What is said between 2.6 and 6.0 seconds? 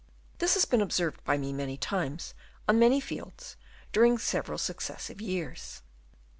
on many fields during several successive years.